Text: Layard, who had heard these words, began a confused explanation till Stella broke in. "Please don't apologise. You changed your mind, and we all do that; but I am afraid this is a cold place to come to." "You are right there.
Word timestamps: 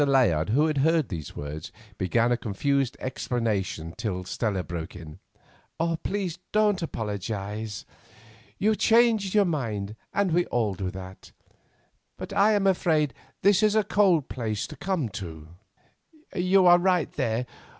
Layard, 0.07 0.49
who 0.49 0.65
had 0.65 0.79
heard 0.79 1.09
these 1.09 1.35
words, 1.35 1.71
began 1.99 2.31
a 2.31 2.35
confused 2.35 2.97
explanation 2.99 3.93
till 3.95 4.23
Stella 4.23 4.63
broke 4.63 4.95
in. 4.95 5.19
"Please 6.01 6.39
don't 6.51 6.81
apologise. 6.81 7.85
You 8.57 8.75
changed 8.75 9.35
your 9.35 9.45
mind, 9.45 9.95
and 10.11 10.31
we 10.31 10.47
all 10.47 10.73
do 10.73 10.89
that; 10.89 11.33
but 12.17 12.33
I 12.33 12.53
am 12.53 12.65
afraid 12.65 13.13
this 13.43 13.61
is 13.61 13.75
a 13.75 13.83
cold 13.83 14.27
place 14.27 14.65
to 14.65 14.75
come 14.75 15.07
to." 15.09 15.49
"You 16.35 16.65
are 16.65 16.79
right 16.79 17.11
there. 17.13 17.45